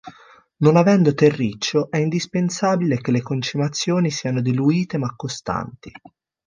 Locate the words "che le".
3.01-3.21